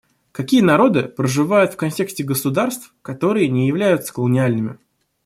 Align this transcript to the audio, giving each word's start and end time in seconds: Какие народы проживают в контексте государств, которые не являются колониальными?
Какие 0.31 0.61
народы 0.61 1.03
проживают 1.03 1.73
в 1.73 1.77
контексте 1.77 2.23
государств, 2.23 2.91
которые 3.03 3.47
не 3.49 3.67
являются 3.67 4.11
колониальными? 4.11 4.79